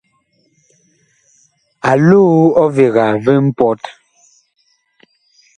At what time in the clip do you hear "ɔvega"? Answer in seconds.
2.63-3.05